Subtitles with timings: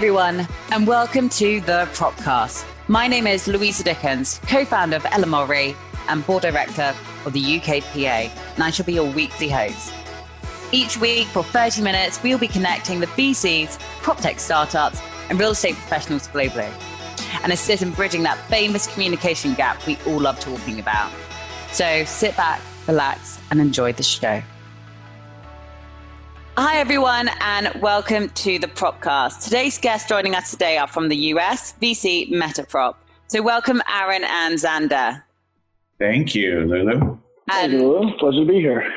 [0.00, 2.64] everyone, and welcome to the Propcast.
[2.88, 5.74] My name is Louisa Dickins, co founder of Ella
[6.08, 6.94] and board director
[7.26, 9.92] of the UKPA, and I shall be your weekly host.
[10.72, 15.50] Each week, for 30 minutes, we'll be connecting the VCs, prop tech startups, and real
[15.50, 16.72] estate professionals globally,
[17.42, 21.12] and assist in bridging that famous communication gap we all love talking about.
[21.72, 24.42] So sit back, relax, and enjoy the show.
[26.62, 29.44] Hi, everyone, and welcome to the Propcast.
[29.44, 32.96] Today's guests joining us today are from the US, VC Metaprop.
[33.28, 35.22] So, welcome, Aaron and Zander.
[35.98, 37.16] Thank you, Lulu.
[37.50, 38.14] And Lulu.
[38.18, 38.92] Pleasure to be here.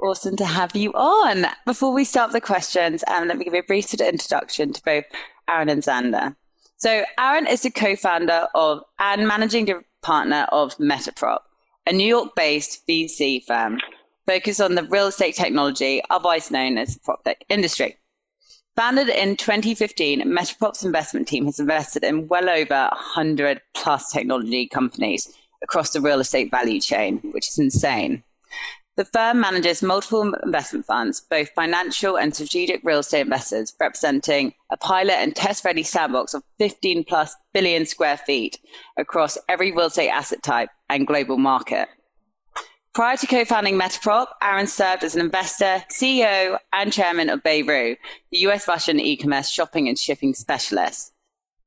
[0.00, 1.46] Awesome to have you on.
[1.66, 5.04] Before we start the questions, um, let me give you a brief introduction to both
[5.48, 6.36] Aaron and Zander.
[6.76, 9.68] So, Aaron is the co founder of and managing
[10.00, 11.40] partner of Metaprop,
[11.88, 13.80] a New York based VC firm
[14.30, 17.96] focused on the real estate technology, otherwise known as the prop tech industry.
[18.76, 25.28] Founded in 2015, Metaprop's investment team has invested in well over 100 plus technology companies
[25.64, 28.22] across the real estate value chain, which is insane.
[28.96, 34.76] The firm manages multiple investment funds, both financial and strategic real estate investors, representing a
[34.76, 38.60] pilot and test ready sandbox of 15 plus billion square feet
[38.96, 41.88] across every real estate asset type and global market.
[42.92, 47.96] Prior to co-founding Metaprop, Aaron served as an investor, CEO, and chairman of BayRu,
[48.32, 51.12] the US Russian e-commerce shopping and shipping specialist.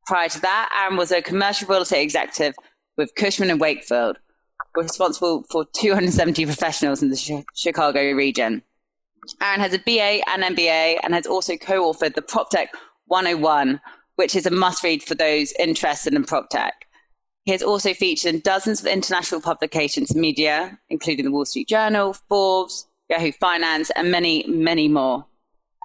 [0.05, 2.55] Prior to that, Aaron was a commercial real estate executive
[2.97, 4.19] with Cushman and Wakefield,
[4.75, 8.61] responsible for 270 professionals in the Chicago region.
[9.41, 12.67] Aaron has a BA and MBA and has also co-authored the PropTech
[13.05, 13.79] 101,
[14.17, 16.71] which is a must-read for those interested in PropTech.
[17.45, 21.67] He has also featured in dozens of international publications and media, including the Wall Street
[21.67, 25.25] Journal, Forbes, Yahoo Finance, and many, many more.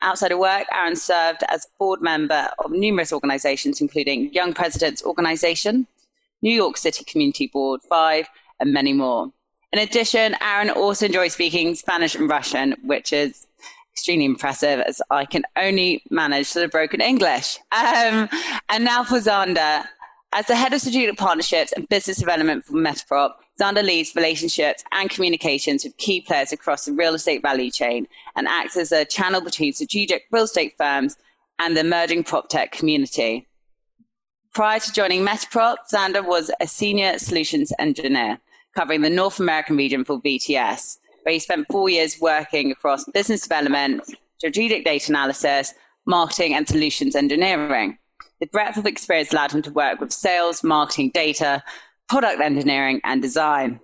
[0.00, 5.02] Outside of work, Aaron served as a board member of numerous organizations, including Young Presidents
[5.02, 5.88] Organization,
[6.42, 8.28] New York City Community Board 5,
[8.60, 9.32] and many more.
[9.72, 13.48] In addition, Aaron also enjoys speaking Spanish and Russian, which is
[13.92, 17.58] extremely impressive as I can only manage to the broken English.
[17.72, 18.28] Um,
[18.68, 19.84] and now for Zander.
[20.32, 25.08] As the head of strategic partnerships and business development for Metaprop, Zander leads relationships and
[25.08, 28.06] communications with key players across the real estate value chain
[28.36, 31.16] and acts as a channel between strategic real estate firms
[31.58, 33.46] and the emerging prop tech community.
[34.52, 38.38] Prior to joining Metaprop, Zander was a senior solutions engineer
[38.76, 43.42] covering the North American region for VTS, where he spent four years working across business
[43.42, 44.02] development,
[44.36, 45.72] strategic data analysis,
[46.04, 47.98] marketing, and solutions engineering.
[48.40, 51.62] The breadth of experience allowed him to work with sales, marketing, data,
[52.08, 53.80] product engineering, and design.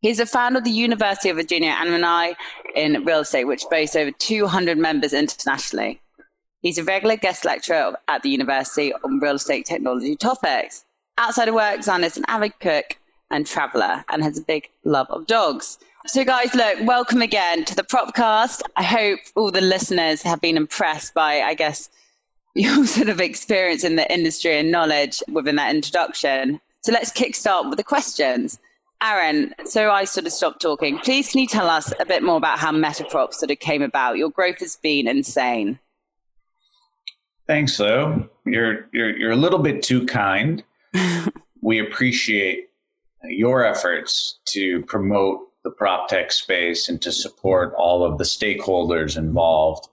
[0.00, 2.32] He's a founder of the University of Virginia Alumni
[2.74, 6.00] in Real Estate, which boasts over 200 members internationally.
[6.62, 10.84] He's a regular guest lecturer at the university on real estate technology topics.
[11.18, 12.98] Outside of work, Zan is an avid cook
[13.30, 15.78] and traveler and has a big love of dogs.
[16.06, 18.62] So, guys, look, welcome again to the Propcast.
[18.76, 21.90] I hope all the listeners have been impressed by, I guess,
[22.54, 26.60] your sort of experience in the industry and knowledge within that introduction.
[26.82, 28.58] So let's kickstart with the questions.
[29.02, 30.98] Aaron, so I sort of stopped talking.
[30.98, 34.16] Please, can you tell us a bit more about how Metaprop sort of came about?
[34.16, 35.80] Your growth has been insane.
[37.48, 38.28] Thanks, Lou.
[38.46, 40.62] You're you're you're a little bit too kind.
[41.60, 42.70] we appreciate
[43.24, 49.16] your efforts to promote the prop tech space and to support all of the stakeholders
[49.16, 49.88] involved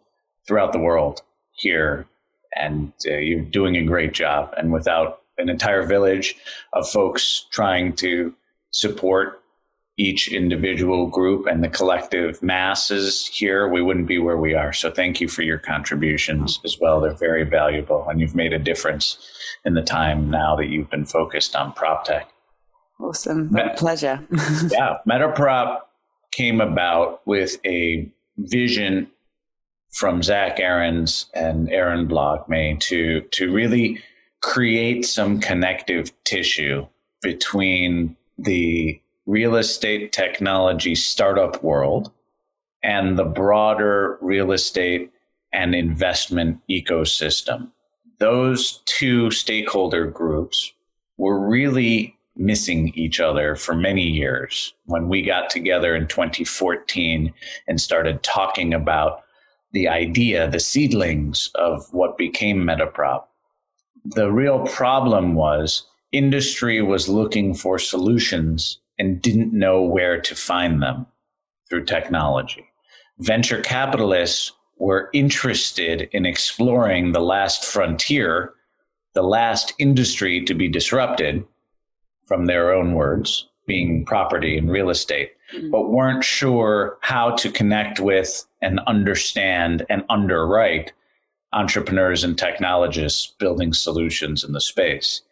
[0.46, 1.22] throughout the world
[1.54, 2.08] here
[2.56, 4.54] and uh, you're doing a great job.
[4.58, 6.36] And without an entire village
[6.74, 8.34] of folks trying to
[8.72, 9.42] support
[9.98, 14.72] each individual group and the collective masses here, we wouldn't be where we are.
[14.72, 17.02] So thank you for your contributions as well.
[17.02, 19.18] They're very valuable, and you've made a difference
[19.66, 22.30] in the time now that you've been focused on prop tech.
[23.00, 23.52] Awesome.
[23.52, 24.26] Met- pleasure.
[24.70, 24.98] yeah.
[25.08, 25.82] Metaprop
[26.32, 29.10] came about with a vision
[29.92, 34.02] from Zach Aarons and Aaron Blockme to to really
[34.42, 36.88] create some connective tissue
[37.22, 42.12] between the real estate technology startup world
[42.82, 45.12] and the broader real estate
[45.52, 47.70] and investment ecosystem.
[48.20, 50.74] Those two stakeholder groups
[51.18, 54.74] were really missing each other for many years.
[54.86, 57.34] When we got together in 2014
[57.68, 59.24] and started talking about
[59.72, 63.26] the idea, the seedlings of what became Metaprop.
[64.06, 70.82] The real problem was industry was looking for solutions and didn't know where to find
[70.82, 71.06] them
[71.70, 72.66] through technology.
[73.20, 78.54] Venture capitalists were interested in exploring the last frontier,
[79.14, 81.46] the last industry to be disrupted,
[82.26, 85.32] from their own words, being property and real estate.
[85.54, 85.72] Mm-hmm.
[85.72, 90.94] but weren't sure how to connect with and understand and underwrite
[91.54, 95.24] entrepreneurs and technologists building solutions in the space.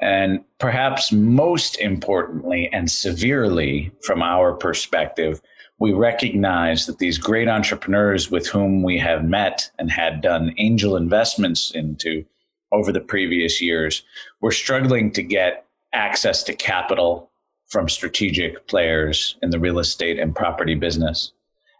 [0.00, 5.40] And perhaps most importantly and severely from our perspective,
[5.80, 10.96] we recognize that these great entrepreneurs with whom we have met and had done angel
[10.96, 12.24] investments into
[12.70, 14.04] over the previous years
[14.40, 17.30] were struggling to get access to capital
[17.74, 21.32] from strategic players in the real estate and property business,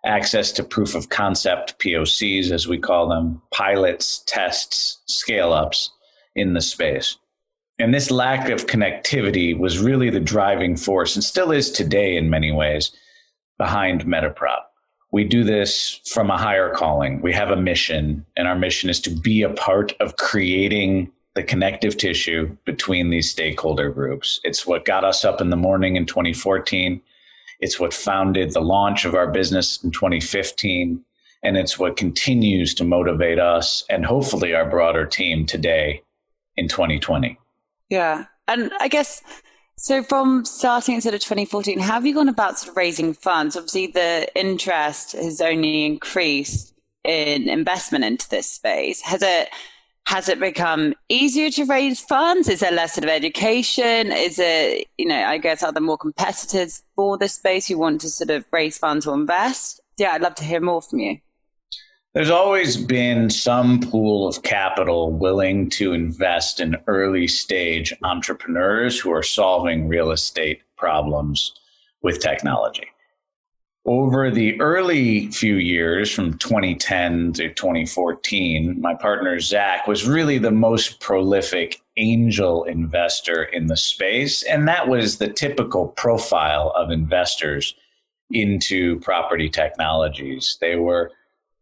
[0.04, 5.92] access to proof of concept POCs, as we call them, pilots, tests, scale ups
[6.34, 7.16] in the space.
[7.78, 12.28] And this lack of connectivity was really the driving force and still is today in
[12.28, 12.90] many ways
[13.56, 14.62] behind Metaprop.
[15.12, 17.22] We do this from a higher calling.
[17.22, 21.42] We have a mission, and our mission is to be a part of creating the
[21.42, 24.40] connective tissue between these stakeholder groups.
[24.44, 27.00] It's what got us up in the morning in 2014.
[27.60, 31.04] It's what founded the launch of our business in 2015.
[31.42, 36.02] And it's what continues to motivate us and hopefully our broader team today
[36.56, 37.38] in 2020.
[37.90, 38.26] Yeah.
[38.48, 39.22] And I guess
[39.76, 43.56] so from starting instead of 2014, how have you gone about sort of raising funds?
[43.56, 49.02] Obviously, the interest has only increased in investment into this space.
[49.02, 49.50] Has it
[50.06, 52.48] has it become easier to raise funds?
[52.48, 54.12] Is there less sort of education?
[54.12, 58.02] Is it, you know, I guess are there more competitors for this space who want
[58.02, 59.80] to sort of raise funds or invest?
[59.96, 61.18] Yeah, I'd love to hear more from you.
[62.12, 69.10] There's always been some pool of capital willing to invest in early stage entrepreneurs who
[69.12, 71.54] are solving real estate problems
[72.02, 72.86] with technology.
[73.86, 80.50] Over the early few years, from 2010 to 2014, my partner Zach was really the
[80.50, 84.42] most prolific angel investor in the space.
[84.44, 87.74] And that was the typical profile of investors
[88.30, 90.56] into property technologies.
[90.62, 91.12] They were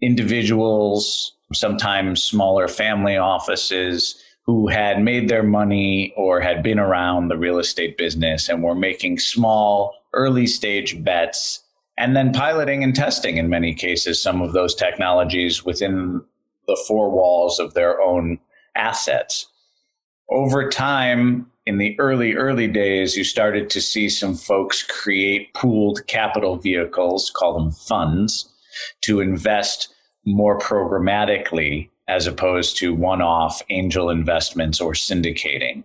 [0.01, 7.37] individuals, sometimes smaller family offices who had made their money or had been around the
[7.37, 11.65] real estate business and were making small early stage bets
[11.97, 16.23] and then piloting and testing in many cases some of those technologies within
[16.67, 18.39] the four walls of their own
[18.75, 19.47] assets.
[20.31, 26.07] Over time, in the early, early days, you started to see some folks create pooled
[26.07, 28.49] capital vehicles, call them funds,
[29.03, 29.95] to invest
[30.25, 35.85] more programmatically as opposed to one off angel investments or syndicating.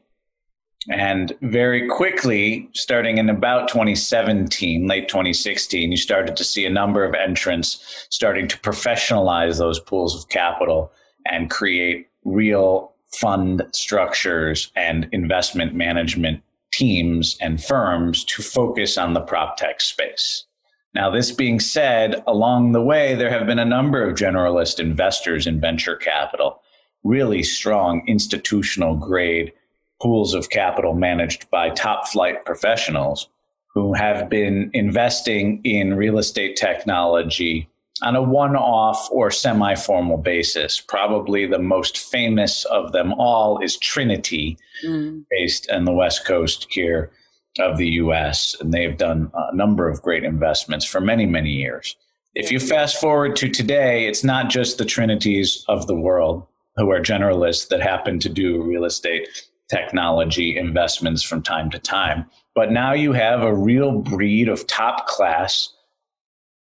[0.90, 7.04] And very quickly, starting in about 2017, late 2016, you started to see a number
[7.04, 10.92] of entrants starting to professionalize those pools of capital
[11.26, 16.42] and create real fund structures and investment management
[16.72, 20.46] teams and firms to focus on the prop tech space.
[20.94, 25.46] Now, this being said, along the way, there have been a number of generalist investors
[25.48, 26.62] in venture capital,
[27.04, 29.54] really strong institutional grade
[30.02, 33.30] pools of capital managed by top flight professionals
[33.74, 37.70] who have been investing in real estate technology
[38.02, 40.80] on a one off or semi formal basis.
[40.80, 45.24] Probably the most famous of them all is Trinity, mm.
[45.30, 47.12] based on the West Coast here
[47.60, 51.96] of the US, and they've done a number of great investments for many, many years.
[52.36, 56.92] If you fast forward to today, it's not just the Trinities of the world who
[56.92, 62.72] are generalists that happen to do real estate technology investments from time to time, but
[62.72, 65.74] now you have a real breed of top class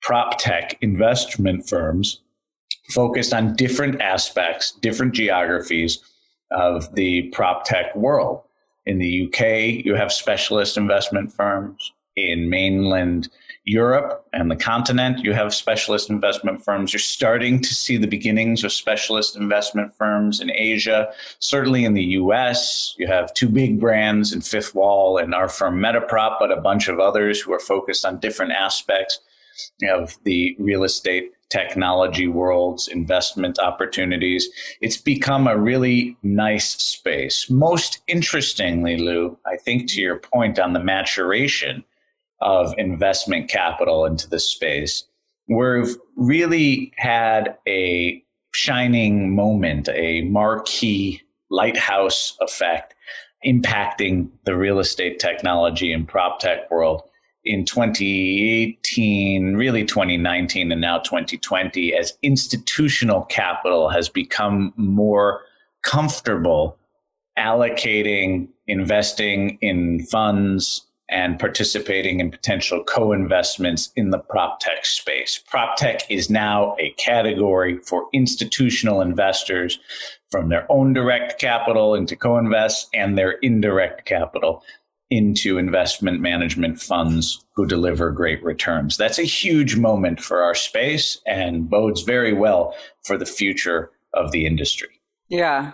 [0.01, 2.21] prop tech investment firms
[2.89, 5.99] focused on different aspects, different geographies
[6.51, 8.41] of the prop tech world.
[8.85, 11.91] In the UK, you have specialist investment firms.
[12.15, 13.29] In mainland
[13.65, 16.93] Europe and the continent, you have specialist investment firms.
[16.93, 21.11] You're starting to see the beginnings of specialist investment firms in Asia.
[21.39, 25.79] Certainly in the US, you have two big brands in Fifth Wall and our firm
[25.79, 29.19] Metaprop, but a bunch of others who are focused on different aspects
[29.89, 34.47] of the real estate technology world's investment opportunities.
[34.81, 37.49] It's become a really nice space.
[37.49, 41.83] Most interestingly, Lou, I think to your point on the maturation
[42.41, 45.05] of investment capital into this space,
[45.47, 48.23] we've really had a
[48.53, 52.95] shining moment, a marquee lighthouse effect
[53.45, 57.03] impacting the real estate technology and prop tech world
[57.43, 65.41] in 2018, really 2019, and now 2020, as institutional capital has become more
[65.83, 66.77] comfortable
[67.37, 75.39] allocating, investing in funds, and participating in potential co investments in the prop tech space.
[75.47, 79.79] Prop tech is now a category for institutional investors
[80.31, 84.63] from their own direct capital into co invest and their indirect capital
[85.11, 88.97] into investment management funds who deliver great returns.
[88.97, 94.31] That's a huge moment for our space and bodes very well for the future of
[94.31, 94.99] the industry.
[95.27, 95.73] Yeah,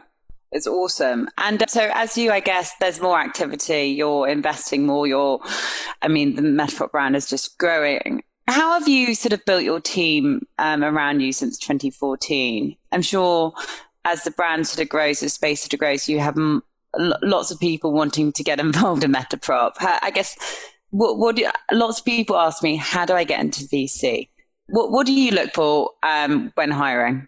[0.51, 1.29] it's awesome.
[1.37, 5.39] And so, as you, I guess, there's more activity, you're investing more, you're,
[6.01, 8.23] I mean, the Metaprop brand is just growing.
[8.47, 12.75] How have you sort of built your team um, around you since 2014?
[12.91, 13.53] I'm sure
[14.03, 16.63] as the brand sort of grows, the space sort of grows, you have m-
[16.97, 19.73] lots of people wanting to get involved in Metaprop.
[19.79, 20.37] I guess
[20.89, 24.27] what, what do, lots of people ask me, how do I get into VC?
[24.67, 27.27] What, what do you look for um, when hiring?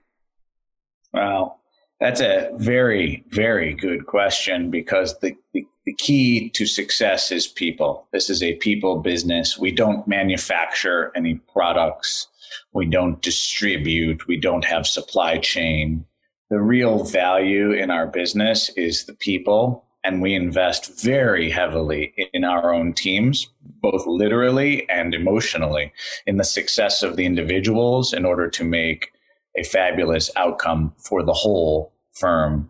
[1.13, 1.59] Well,
[2.03, 8.07] that's a very, very good question because the, the, the, key to success is people.
[8.11, 9.57] This is a people business.
[9.57, 12.27] We don't manufacture any products.
[12.73, 14.27] We don't distribute.
[14.27, 16.05] We don't have supply chain
[16.49, 22.43] the real value in our business is the people and we invest very heavily in
[22.43, 23.49] our own teams
[23.81, 25.91] both literally and emotionally
[26.27, 29.11] in the success of the individuals in order to make
[29.57, 32.69] a fabulous outcome for the whole firm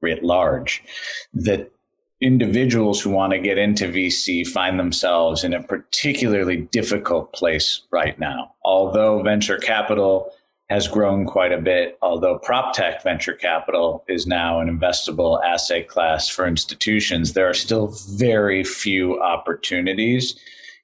[0.00, 0.82] writ large
[1.34, 1.70] that
[2.20, 8.18] individuals who want to get into VC find themselves in a particularly difficult place right
[8.18, 10.32] now although venture capital
[10.72, 15.86] has grown quite a bit, although prop tech venture capital is now an investable asset
[15.86, 17.34] class for institutions.
[17.34, 20.34] There are still very few opportunities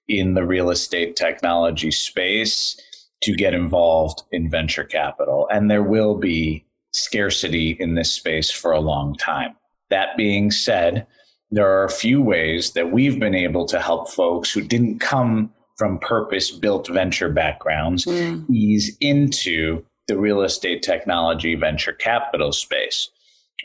[0.06, 2.78] in the real estate technology space
[3.22, 5.48] to get involved in venture capital.
[5.50, 9.54] And there will be scarcity in this space for a long time.
[9.90, 11.06] That being said,
[11.50, 15.52] there are a few ways that we've been able to help folks who didn't come
[15.76, 18.44] from purpose built venture backgrounds mm.
[18.50, 23.10] ease into the real estate technology venture capital space.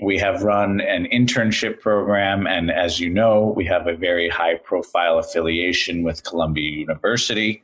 [0.02, 4.56] We have run an internship program, and as you know, we have a very high
[4.56, 7.64] profile affiliation with Columbia University,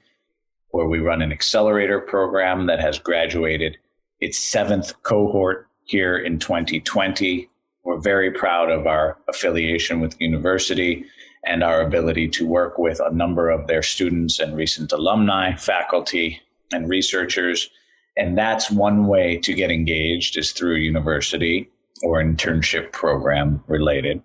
[0.70, 3.78] where we run an accelerator program that has graduated
[4.21, 7.49] its seventh cohort here in 2020.
[7.83, 11.05] We're very proud of our affiliation with the university
[11.45, 16.41] and our ability to work with a number of their students and recent alumni, faculty,
[16.71, 17.69] and researchers.
[18.17, 21.69] And that's one way to get engaged is through university
[22.03, 24.21] or internship program related.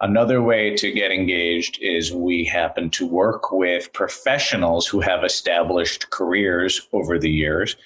[0.00, 6.10] Another way to get engaged is we happen to work with professionals who have established
[6.10, 7.76] careers over the years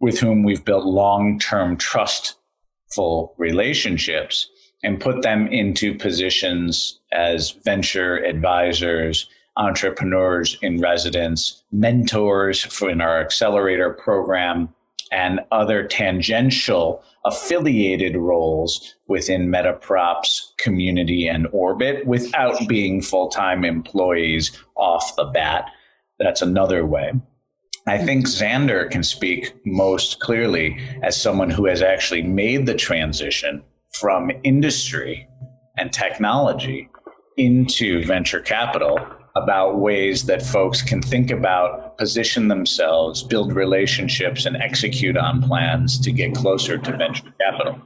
[0.00, 4.48] with whom we've built long term trustful relationships
[4.82, 13.20] and put them into positions as venture advisors, entrepreneurs in residence, mentors for in our
[13.20, 14.72] accelerator program,
[15.10, 24.52] and other tangential affiliated roles within Metaprop's community and orbit without being full time employees
[24.76, 25.70] off the bat.
[26.18, 27.12] That's another way.
[27.88, 33.62] I think Zander can speak most clearly as someone who has actually made the transition
[33.92, 35.28] from industry
[35.76, 36.90] and technology
[37.36, 38.98] into venture capital
[39.36, 45.98] about ways that folks can think about, position themselves, build relationships, and execute on plans
[46.00, 47.78] to get closer to venture capital.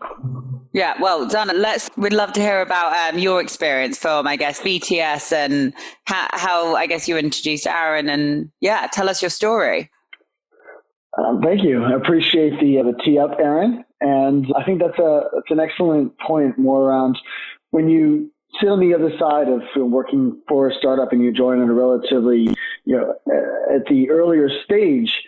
[0.72, 1.90] Yeah, well, Donna, let's.
[1.98, 5.74] We'd love to hear about um, your experience from, I guess, VTS and
[6.06, 9.90] how, how, I guess, you introduced Aaron, and yeah, tell us your story.
[11.18, 11.84] Um, thank you.
[11.84, 13.84] I appreciate the uh, the tee up, Aaron.
[14.00, 16.58] And I think that's a that's an excellent point.
[16.58, 17.18] More around
[17.70, 21.32] when you sit on the other side of know, working for a startup and you
[21.32, 22.48] join at a relatively
[22.84, 23.14] you know
[23.74, 25.22] at the earlier stage,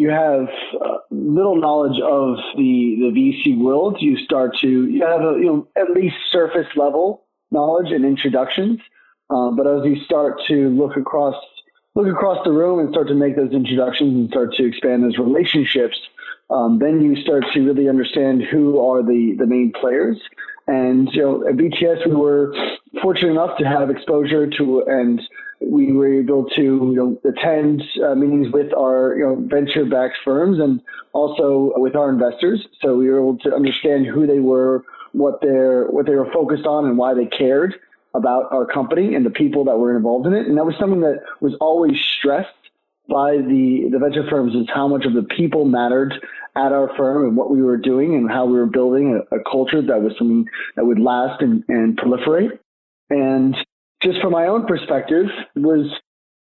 [0.00, 0.48] you have
[0.80, 3.98] uh, little knowledge of the the VC world.
[4.00, 8.80] You start to you have a, you know at least surface level knowledge and introductions.
[9.28, 11.34] Uh, but as you start to look across
[11.94, 15.18] look across the room and start to make those introductions and start to expand those
[15.18, 15.98] relationships,
[16.48, 20.18] um, then you start to really understand who are the, the main players.
[20.66, 22.54] And you know, at VTS, we were
[23.02, 25.20] fortunate enough to have exposure to, and
[25.60, 30.58] we were able to you know, attend uh, meetings with our you know, venture-backed firms
[30.58, 30.80] and
[31.12, 32.66] also with our investors.
[32.80, 36.66] So we were able to understand who they were, what they what they were focused
[36.66, 37.74] on, and why they cared.
[38.14, 40.46] about our company and the people that were involved in it.
[40.46, 42.48] And that was something that was always stressed
[43.08, 46.14] by the, the venture firms is how much of the people mattered
[46.56, 49.42] at our firm and what we were doing and how we were building a, a
[49.50, 52.58] culture that was something that would last and, and proliferate.
[53.10, 53.56] And
[54.02, 55.26] just from my own perspective
[55.56, 55.90] was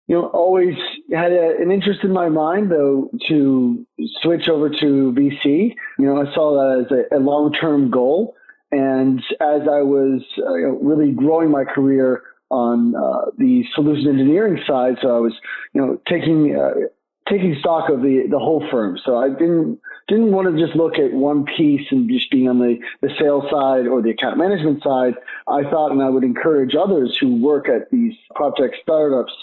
[0.08, 0.76] you know, always
[1.12, 3.86] had a, an interest in my mind, though, to
[4.22, 5.74] switch over to VC.
[5.98, 8.36] You know, I saw that as a, a long term goal.
[8.72, 14.08] And as I was uh, you know, really growing my career on uh, the solution
[14.08, 15.34] engineering side, so I was,
[15.74, 16.74] you know, taking uh,
[17.28, 18.98] taking stock of the the whole firm.
[19.04, 22.60] So I didn't didn't want to just look at one piece and just being on
[22.60, 25.16] the, the sales side or the account management side.
[25.48, 29.34] I thought and I would encourage others who work at these project startups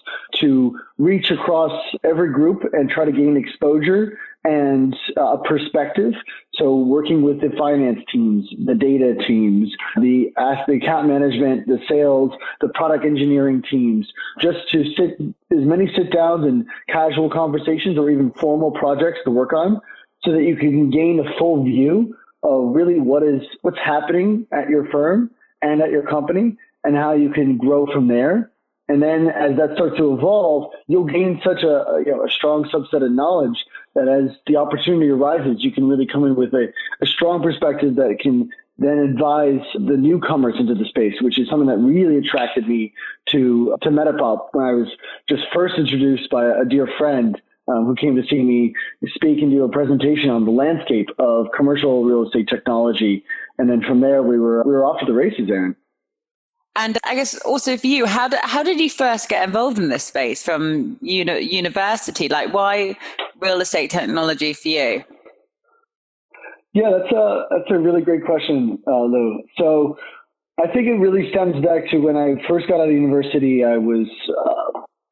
[0.41, 1.73] to reach across
[2.05, 6.13] every group and try to gain exposure and uh, perspective.
[6.55, 10.33] So working with the finance teams, the data teams, the,
[10.67, 15.21] the account management, the sales, the product engineering teams, just to sit
[15.51, 19.81] as many sit downs and casual conversations or even formal projects to work on
[20.25, 24.69] so that you can gain a full view of really what is what's happening at
[24.69, 25.31] your firm
[25.61, 28.51] and at your company and how you can grow from there.
[28.89, 32.65] And then as that starts to evolve, you'll gain such a, you know, a strong
[32.65, 33.57] subset of knowledge
[33.95, 37.97] that as the opportunity arises, you can really come in with a, a strong perspective
[37.97, 42.67] that can then advise the newcomers into the space, which is something that really attracted
[42.67, 42.93] me
[43.31, 44.89] to to Metaprop when I was
[45.29, 48.75] just first introduced by a dear friend um, who came to see me
[49.15, 53.25] speak and do a presentation on the landscape of commercial real estate technology.
[53.59, 55.77] And then from there, we were we were off to the races, Aaron.
[56.75, 59.91] And I guess also for you, how did, how did you first get involved in
[59.91, 62.31] this space from uni- university?
[62.31, 62.97] Like, why
[63.43, 65.05] real estate technology for you?
[66.73, 69.43] Yeah, that's a that's a really great question, uh, Lou.
[69.59, 69.99] So
[70.59, 73.63] I think it really stems back to when I first got out of university.
[73.65, 74.07] I was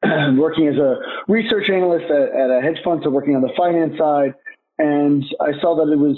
[0.03, 0.95] uh, working as a
[1.27, 4.33] research analyst at, at, a hedge fund, so working on the finance side,
[4.79, 6.17] and I saw that it was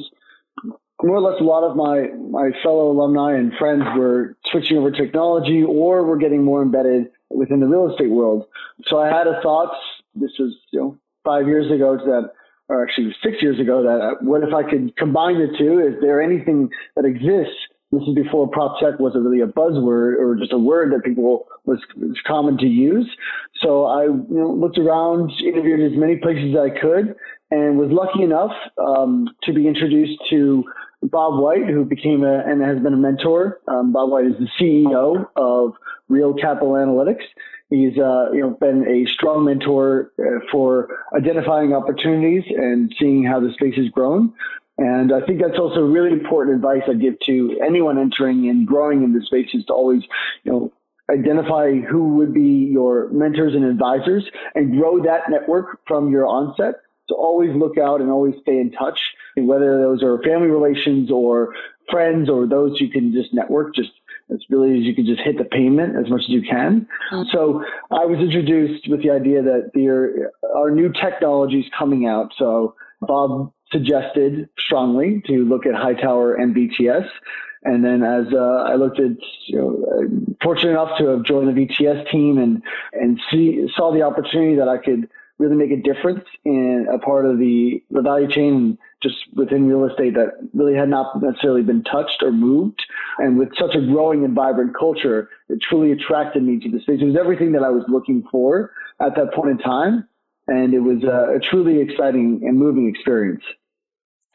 [1.02, 4.92] more or less a lot of my my fellow alumni and friends were switching over
[4.92, 8.46] technology or were getting more embedded within the real estate world.
[8.86, 9.76] So I had a thought.
[10.16, 12.32] This was you know five years ago that
[12.70, 15.80] or actually six years ago, that uh, what if I could combine the two?
[15.80, 17.60] Is there anything that exists?
[17.92, 21.46] This is before prop tech was really a buzzword or just a word that people
[21.66, 23.08] was, was common to use.
[23.62, 27.16] So I you know, looked around, interviewed as many places as I could,
[27.52, 28.52] and was lucky enough
[28.84, 30.64] um, to be introduced to
[31.04, 33.60] Bob White, who became a and has been a mentor.
[33.68, 35.74] Um, Bob White is the CEO of
[36.10, 37.24] Real Capital Analytics.
[37.74, 43.40] He's uh, you know been a strong mentor uh, for identifying opportunities and seeing how
[43.40, 44.32] the space has grown.
[44.78, 49.04] And I think that's also really important advice I give to anyone entering and growing
[49.04, 50.04] in the space is to always,
[50.44, 50.74] you know,
[51.12, 56.76] identify who would be your mentors and advisors and grow that network from your onset.
[57.10, 59.00] So always look out and always stay in touch,
[59.36, 61.54] whether those are family relations or
[61.90, 63.76] friends or those you can just network.
[63.76, 63.92] Just
[64.34, 66.88] as really as you can just hit the pavement as much as you can.
[67.12, 67.30] Mm-hmm.
[67.32, 72.32] So I was introduced with the idea that there are new technologies coming out.
[72.38, 77.08] So Bob suggested strongly to look at Hightower and VTS.
[77.66, 79.12] And then as uh, I looked at,
[79.48, 84.02] you know, fortunate enough to have joined the VTS team and, and see, saw the
[84.02, 88.30] opportunity that I could really make a difference in a part of the, the value
[88.30, 92.82] chain just within real estate that really had not necessarily been touched or moved.
[93.18, 97.02] And with such a growing and vibrant culture, it truly attracted me to the space.
[97.02, 100.08] It was everything that I was looking for at that point in time.
[100.48, 103.44] And it was a, a truly exciting and moving experience.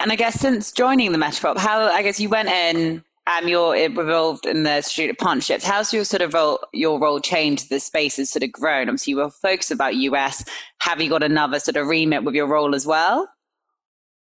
[0.01, 3.77] And I guess since joining the Metaprop, how I guess you went in um, you're
[3.77, 5.65] involved in the strategic partnerships.
[5.65, 7.69] How's your sort of role, your role changed?
[7.69, 8.89] The space has sort of grown.
[8.89, 10.45] Obviously, you were focused about US.
[10.81, 13.29] Have you got another sort of remit with your role as well?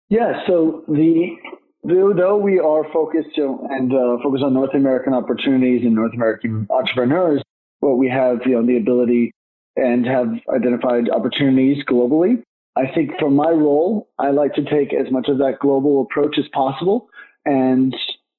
[0.08, 0.46] Yeah.
[0.46, 1.36] So the
[1.82, 7.42] though we are focused and uh, focused on North American opportunities and North American entrepreneurs,
[7.80, 9.32] but we have you know the ability
[9.74, 12.42] and have identified opportunities globally.
[12.76, 16.36] I think for my role, I like to take as much of that global approach
[16.38, 17.08] as possible
[17.44, 17.94] and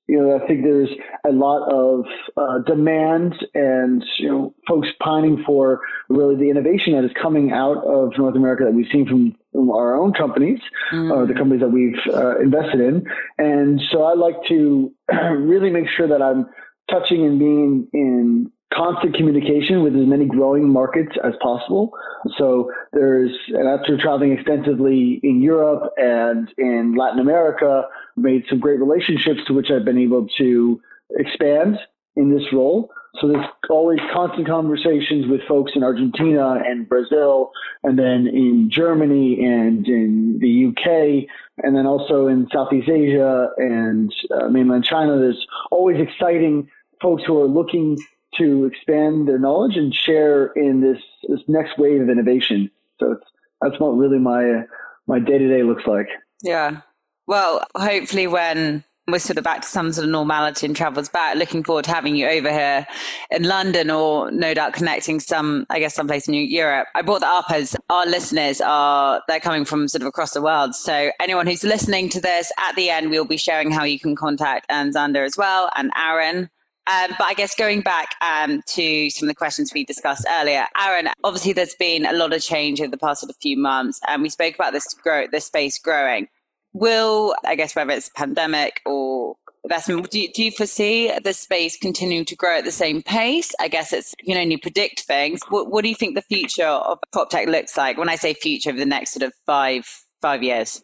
[0.08, 0.90] you know, I think there's
[1.26, 7.06] a lot of uh, demand and, you know, folks pining for really the innovation that
[7.06, 10.60] is coming out of North America that we've seen from, our own companies
[10.92, 11.12] mm.
[11.12, 13.06] or the companies that we've uh, invested in.
[13.38, 14.92] And so I like to
[15.38, 16.48] really make sure that I'm
[16.90, 21.92] touching and being in constant communication with as many growing markets as possible.
[22.38, 27.84] So there's, and after traveling extensively in Europe and in Latin America,
[28.16, 30.82] made some great relationships to which I've been able to
[31.18, 31.78] expand
[32.16, 32.92] in this role.
[33.22, 37.52] So there's always constant conversations with folks in Argentina and Brazil,
[37.84, 41.30] and then in Germany and in the UK,
[41.64, 45.20] and then also in Southeast Asia and uh, mainland China.
[45.20, 46.70] There's always exciting
[47.02, 48.00] folks who are looking
[48.40, 52.72] to expand their knowledge and share in this this next wave of innovation.
[53.00, 53.18] So
[53.62, 54.64] that's what really my
[55.06, 56.08] my day to day looks like.
[56.42, 56.82] Yeah.
[57.28, 61.36] Well, hopefully when we're sort of back to some sort of normality and travels back.
[61.36, 62.88] Looking forward to having you over here
[63.32, 66.88] in London or no doubt connecting some, I guess, someplace in Europe.
[66.96, 70.42] I brought that up as our listeners are, they're coming from sort of across the
[70.42, 70.74] world.
[70.74, 74.16] So anyone who's listening to this at the end, we'll be sharing how you can
[74.16, 76.50] contact and Zander as well and Aaron.
[76.86, 80.66] Um, but I guess going back um, to some of the questions we discussed earlier,
[80.80, 84.02] Aaron, obviously there's been a lot of change over the past sort of few months,
[84.06, 86.28] and we spoke about this grow, this space growing
[86.74, 91.78] will, I guess, whether it's pandemic or investment, do you, do you foresee the space
[91.78, 93.54] continuing to grow at the same pace?
[93.60, 95.40] I guess it's, you know, you predict things.
[95.50, 98.34] What, what do you think the future of prop tech looks like when I say
[98.34, 99.86] future over the next sort of five,
[100.22, 100.84] five years?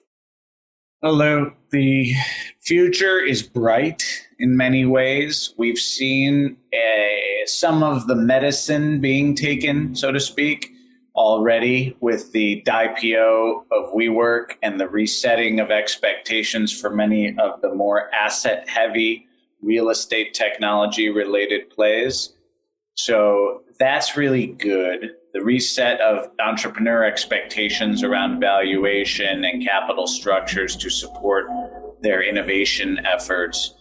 [1.01, 1.51] Hello.
[1.71, 2.13] The
[2.59, 4.03] future is bright
[4.37, 5.53] in many ways.
[5.57, 10.73] We've seen a, some of the medicine being taken, so to speak
[11.19, 17.75] already with the IPO of WeWork and the resetting of expectations for many of the
[17.75, 19.27] more asset heavy
[19.61, 22.37] real estate technology related plays.
[22.95, 25.11] So that's really good.
[25.33, 31.47] The reset of entrepreneur expectations around valuation and capital structures to support
[32.01, 33.75] their innovation efforts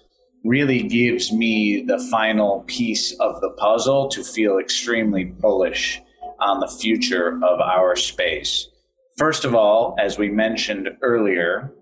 [0.45, 6.01] really gives me the final piece of the puzzle to feel extremely bullish
[6.41, 8.69] on the future of our space.
[9.17, 11.73] First of all, as we mentioned earlier,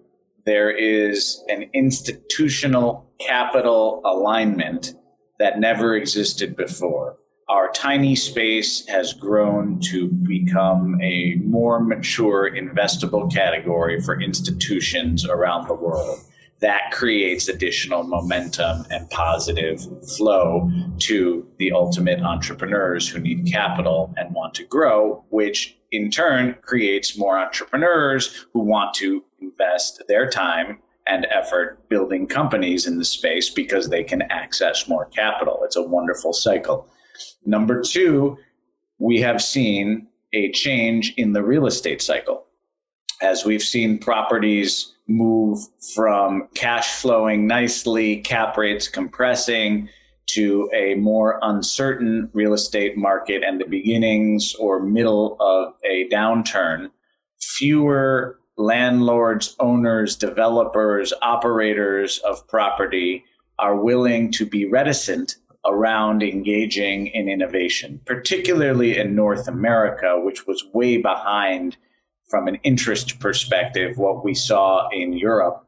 [0.46, 4.94] there is an institutional capital alignment
[5.38, 7.18] that never existed before.
[7.48, 15.68] Our tiny space has grown to become a more mature investable category for institutions around
[15.68, 16.20] the world
[16.60, 24.34] that creates additional momentum and positive flow to the ultimate entrepreneurs who need capital and
[24.34, 30.78] want to grow, which in turn creates more entrepreneurs who want to invest their time
[31.06, 35.60] and effort building companies in the space because they can access more capital.
[35.62, 36.88] It's a wonderful cycle.
[37.44, 38.38] Number two,
[38.98, 42.46] we have seen a change in the real estate cycle.
[43.22, 45.60] As we've seen properties move
[45.94, 49.88] from cash flowing nicely, cap rates compressing,
[50.26, 56.90] to a more uncertain real estate market and the beginnings or middle of a downturn,
[57.40, 63.24] fewer landlords, owners, developers, operators of property
[63.58, 70.64] are willing to be reticent around engaging in innovation, particularly in North America, which was
[70.72, 71.76] way behind
[72.28, 75.66] from an interest perspective what we saw in Europe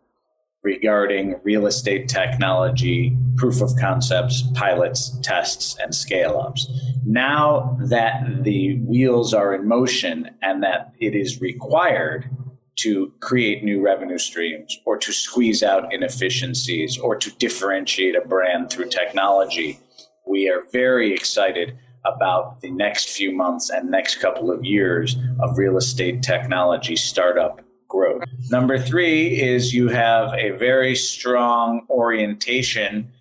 [0.62, 6.68] regarding real estate technology, proof of concepts, pilots, tests, and scale ups.
[7.06, 12.28] Now that the wheels are in motion and that it is required
[12.76, 18.70] to create new revenue streams or to squeeze out inefficiencies or to differentiate a brand
[18.70, 19.80] through technology,
[20.26, 25.58] we are very excited about the next few months and next couple of years of
[25.58, 28.22] real estate technology startup growth.
[28.50, 33.12] Number three is you have a very strong orientation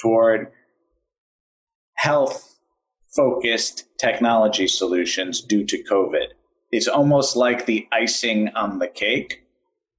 [0.00, 0.50] toward
[1.94, 2.58] health
[3.14, 6.26] focused technology solutions due to COVID.
[6.70, 9.44] It's almost like the icing on the cake.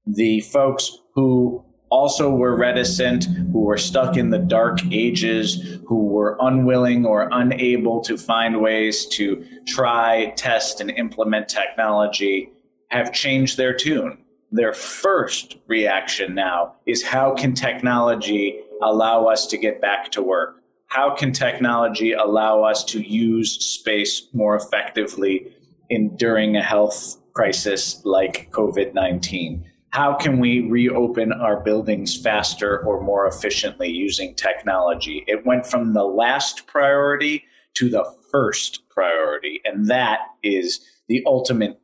[0.05, 6.37] The folks who also were reticent, who were stuck in the dark ages, who were
[6.41, 12.51] unwilling or unable to find ways to try, test, and implement technology,
[12.89, 14.17] have changed their tune.
[14.51, 20.61] Their first reaction now is how can technology allow us to get back to work?
[20.87, 25.53] How can technology allow us to use space more effectively
[25.89, 29.65] in during a health crisis like COVID 19?
[29.95, 35.23] How can we reopen our buildings faster or more efficiently using technology?
[35.25, 41.79] It went from the last priority to the first priority, and that is the ultimate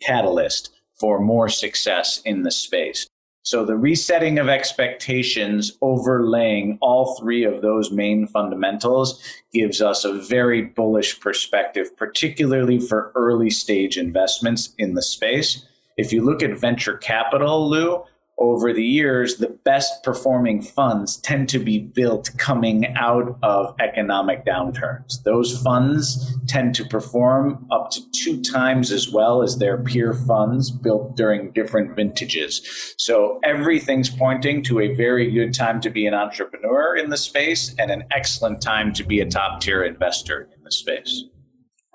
[0.00, 3.06] catalyst for more success in the space.
[3.44, 9.22] So the resetting of expectations overlaying all three of those main fundamentals
[9.52, 15.64] gives us a very bullish perspective, particularly for early stage investments in the space
[16.02, 18.02] if you look at venture capital, Lou,
[18.38, 24.44] over the years, the best performing funds tend to be built coming out of economic
[24.44, 25.22] downturns.
[25.22, 30.72] Those funds tend to perform up to two times as well as their peer funds
[30.72, 32.94] built during different vintages.
[32.98, 37.76] So everything's pointing to a very good time to be an entrepreneur in the space
[37.78, 41.24] and an excellent time to be a top tier investor in the space.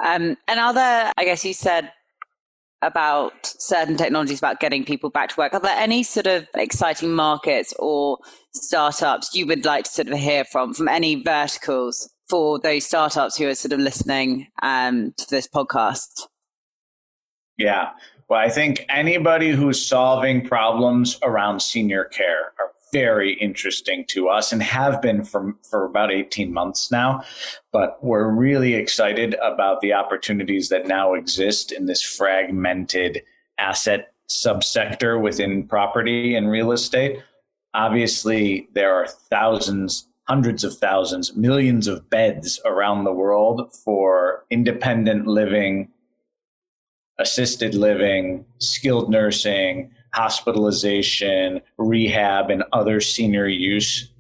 [0.01, 1.91] Um, and other, I guess you said
[2.81, 5.53] about certain technologies about getting people back to work.
[5.53, 8.19] Are there any sort of exciting markets or
[8.53, 13.37] startups you would like to sort of hear from from any verticals for those startups
[13.37, 16.27] who are sort of listening um, to this podcast?
[17.57, 17.91] Yeah.
[18.29, 24.51] Well, I think anybody who's solving problems around senior care are very interesting to us
[24.51, 27.23] and have been for, for about 18 months now.
[27.71, 33.21] But we're really excited about the opportunities that now exist in this fragmented
[33.59, 37.21] asset subsector within property and real estate.
[37.75, 45.27] Obviously, there are thousands, hundreds of thousands, millions of beds around the world for independent
[45.27, 45.87] living,
[47.19, 54.11] assisted living, skilled nursing, hospitalization, rehab, and other senior use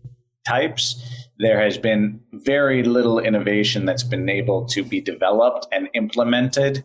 [0.45, 1.03] types,
[1.39, 6.83] there has been very little innovation that's been able to be developed and implemented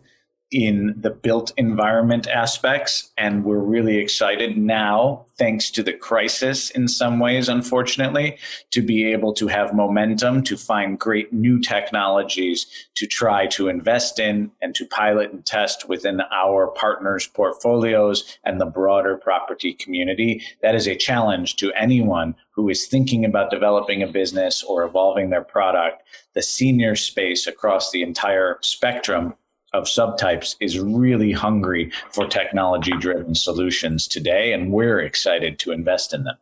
[0.53, 3.11] in the built environment aspects.
[3.17, 8.39] And we're really excited now, thanks to the crisis in some ways, unfortunately,
[8.71, 14.19] to be able to have momentum to find great new technologies to try to invest
[14.19, 20.43] in and to pilot and test within our partners' portfolios and the broader property community.
[20.61, 25.31] That is a challenge to anyone who is thinking about developing a business or evolving
[25.31, 26.03] their product.
[26.35, 29.35] The senior space across the entire spectrum
[29.73, 36.13] of subtypes is really hungry for technology driven solutions today, and we're excited to invest
[36.13, 36.37] in them.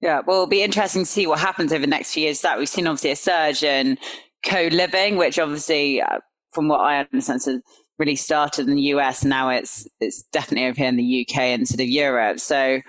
[0.00, 2.40] Yeah, well, it'll be interesting to see what happens over the next few years.
[2.42, 3.98] That we've seen obviously a surge in
[4.44, 6.18] co living, which obviously, uh,
[6.52, 7.62] from what I understand,
[7.98, 9.24] really started in the US.
[9.24, 12.38] Now it's it's definitely over here in the UK and sort of Europe.
[12.38, 12.80] So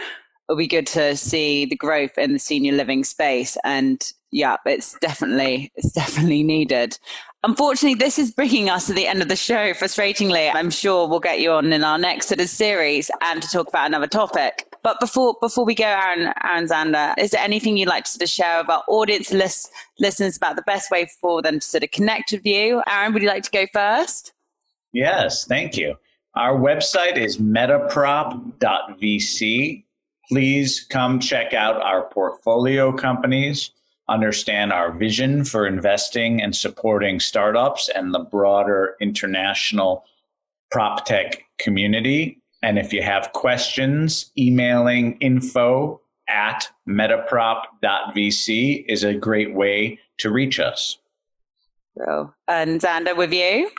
[0.49, 3.55] it'll be good to see the growth in the senior living space.
[3.63, 6.97] And yeah, it's definitely it's definitely needed.
[7.43, 9.73] Unfortunately, this is bringing us to the end of the show.
[9.73, 13.47] Frustratingly, I'm sure we'll get you on in our next sort of series and to
[13.47, 14.65] talk about another topic.
[14.81, 18.23] But before before we go, Aaron, Aaron Zander, is there anything you'd like to sort
[18.23, 21.91] of share about audience list, listeners about the best way for them to sort of
[21.91, 22.81] connect with you?
[22.89, 24.33] Aaron, would you like to go first?
[24.93, 25.95] Yes, thank you.
[26.35, 29.83] Our website is metaprop.vc.
[30.29, 33.71] Please come check out our portfolio companies
[34.09, 40.03] understand our vision for investing and supporting startups and the broader international
[40.71, 42.41] prop tech community.
[42.61, 50.59] And if you have questions, emailing info at metaprop.vc is a great way to reach
[50.59, 50.97] us.
[51.97, 53.71] So, and Zander, with you?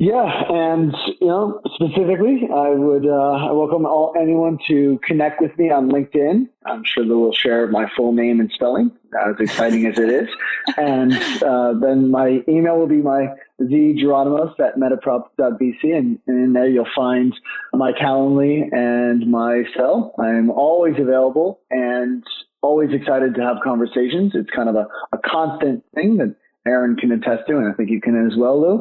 [0.00, 5.58] Yeah, and you know, specifically, I would uh, I welcome all anyone to connect with
[5.58, 6.48] me on LinkedIn.
[6.64, 8.92] I'm sure they will share my full name and spelling,
[9.28, 10.28] as exciting as it is.
[10.76, 13.26] And uh, then my email will be my
[13.60, 17.34] z Geronimos at metaprop.vc, and, and in there you'll find
[17.72, 20.14] my Calendly and my cell.
[20.16, 22.22] I'm always available and
[22.60, 24.30] always excited to have conversations.
[24.36, 26.36] It's kind of a, a constant thing that
[26.68, 28.74] Aaron can attest to, and I think you can as well, Lou.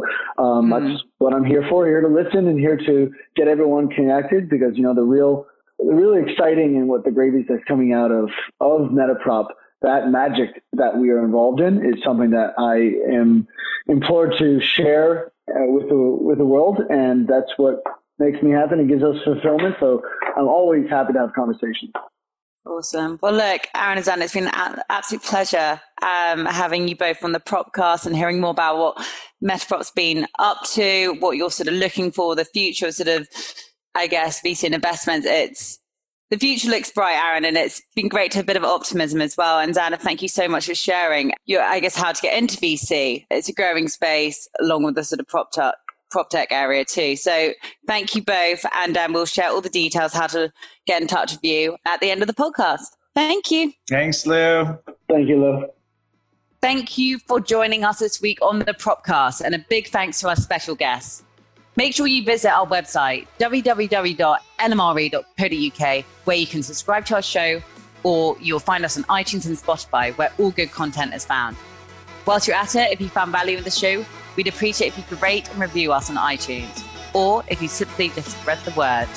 [0.44, 0.88] Um, mm-hmm.
[0.88, 4.76] That's what I'm here for, here to listen and here to get everyone connected because,
[4.76, 5.46] you know, the real,
[5.80, 9.48] the really exciting and what the gravy that's coming out of, of Metaprop,
[9.82, 12.76] that magic that we are involved in is something that I
[13.14, 13.48] am
[13.88, 16.80] implored to share uh, with the, with the world.
[16.90, 17.84] And that's what
[18.20, 19.76] makes me happy and gives us fulfillment.
[19.80, 20.02] So
[20.36, 21.92] I'm always happy to have conversations.
[22.68, 23.18] Awesome.
[23.22, 27.32] Well, look, Aaron and Zan, it's been an absolute pleasure um, having you both on
[27.32, 29.08] the Propcast and hearing more about what
[29.42, 33.28] Metaprop's been up to, what you're sort of looking for, the future sort of,
[33.96, 35.26] I guess, VC and investments.
[35.26, 35.80] It's
[36.30, 39.22] the future looks bright, Aaron, and it's been great to have a bit of optimism
[39.22, 39.60] as well.
[39.60, 42.58] And Zana, thank you so much for sharing your, I guess, how to get into
[42.58, 43.26] VC.
[43.32, 45.76] It's a growing space along with the sort of prop tech
[46.10, 47.16] prop tech area too.
[47.16, 47.54] So
[47.88, 48.66] thank you both.
[48.74, 50.52] And um, we'll share all the details how to
[50.86, 52.86] get in touch with you at the end of the podcast.
[53.16, 53.74] Thank you.
[53.90, 54.78] Thanks, Lou.
[55.10, 55.66] Thank you, Lou.
[56.62, 60.30] Thank you for joining us this week on the Propcast, and a big thanks to
[60.30, 61.24] our special guests.
[61.76, 67.62] Make sure you visit our website, www.lmre.co.uk, where you can subscribe to our show,
[68.02, 71.56] or you'll find us on iTunes and Spotify, where all good content is found.
[72.26, 74.04] Whilst you're at it, if you found value in the show,
[74.38, 78.10] We'd appreciate if you could rate and review us on iTunes, or if you simply
[78.10, 79.08] just spread the word.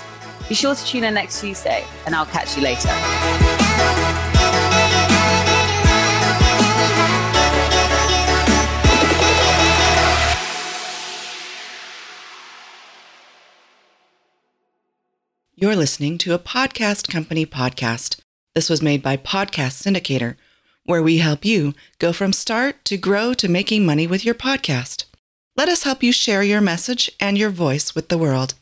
[0.48, 2.88] Be sure to tune in next Tuesday, and I'll catch you later.
[15.54, 18.20] You're listening to a podcast company podcast.
[18.54, 20.36] This was made by Podcast Syndicator,
[20.84, 25.04] where we help you go from start to grow to making money with your podcast.
[25.60, 28.54] Let us help you share your message and your voice with the world.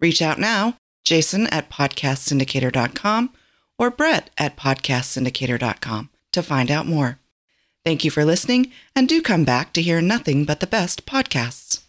[0.00, 3.34] Reach out now, Jason at podcastsyndicator.com
[3.78, 7.18] or Brett at podcastsyndicator.com to find out more.
[7.84, 11.79] Thank you for listening, and do come back to hear nothing but the best podcasts.